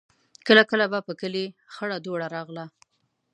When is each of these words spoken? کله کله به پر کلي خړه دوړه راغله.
کله 0.47 0.63
کله 0.69 0.85
به 0.91 0.99
پر 1.05 1.13
کلي 1.21 1.45
خړه 1.73 1.97
دوړه 2.05 2.27
راغله. 2.35 2.65